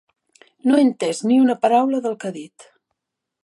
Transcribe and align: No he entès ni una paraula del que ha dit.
No 0.69 0.79
he 0.79 0.85
entès 0.85 1.21
ni 1.31 1.39
una 1.43 1.57
paraula 1.67 2.03
del 2.07 2.19
que 2.25 2.31
ha 2.31 2.35
dit. 2.41 2.69